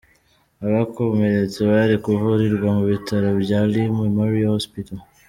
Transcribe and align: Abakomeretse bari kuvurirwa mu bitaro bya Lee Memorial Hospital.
Abakomeretse 0.65 1.59
bari 1.69 1.95
kuvurirwa 2.03 2.69
mu 2.77 2.83
bitaro 2.91 3.29
bya 3.41 3.59
Lee 3.71 3.93
Memorial 3.99 4.53
Hospital. 4.57 4.97